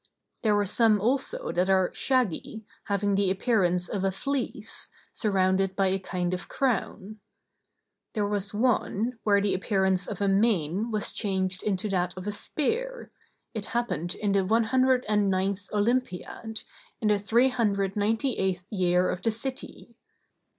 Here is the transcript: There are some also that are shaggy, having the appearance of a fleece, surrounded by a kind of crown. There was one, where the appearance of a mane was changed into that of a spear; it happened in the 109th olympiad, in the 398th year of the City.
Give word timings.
There 0.41 0.59
are 0.59 0.65
some 0.65 0.99
also 0.99 1.51
that 1.51 1.69
are 1.69 1.91
shaggy, 1.93 2.65
having 2.85 3.13
the 3.13 3.29
appearance 3.29 3.87
of 3.87 4.03
a 4.03 4.09
fleece, 4.09 4.89
surrounded 5.11 5.75
by 5.75 5.89
a 5.89 5.99
kind 5.99 6.33
of 6.33 6.49
crown. 6.49 7.19
There 8.15 8.25
was 8.25 8.51
one, 8.51 9.19
where 9.23 9.39
the 9.39 9.53
appearance 9.53 10.07
of 10.07 10.19
a 10.19 10.27
mane 10.27 10.89
was 10.89 11.11
changed 11.11 11.61
into 11.61 11.87
that 11.89 12.17
of 12.17 12.25
a 12.25 12.31
spear; 12.31 13.11
it 13.53 13.67
happened 13.77 14.15
in 14.15 14.31
the 14.31 14.39
109th 14.39 15.71
olympiad, 15.71 16.63
in 16.99 17.09
the 17.09 17.13
398th 17.13 18.65
year 18.71 19.07
of 19.07 19.21
the 19.21 19.29
City. 19.29 19.93